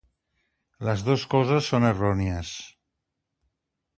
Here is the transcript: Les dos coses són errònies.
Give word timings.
Les 0.87 1.01
dos 1.09 1.25
coses 1.33 1.69
són 1.73 1.85
errònies. 1.91 2.53